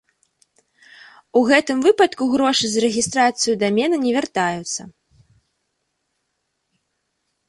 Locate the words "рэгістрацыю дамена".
2.85-3.95